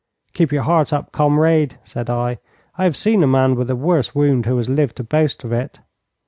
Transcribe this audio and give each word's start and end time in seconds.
'Keep 0.33 0.51
your 0.51 0.63
heart 0.63 0.91
up, 0.91 1.11
comrade,' 1.11 1.77
said 1.83 2.09
I; 2.09 2.39
'I 2.79 2.85
have 2.85 2.95
seen 2.97 3.21
a 3.21 3.27
man 3.27 3.53
with 3.53 3.69
a 3.69 3.75
worse 3.75 4.15
wound 4.15 4.47
who 4.47 4.57
has 4.57 4.67
lived 4.67 4.95
to 4.95 5.03
boast 5.03 5.43
of 5.43 5.51
it.' 5.51 5.79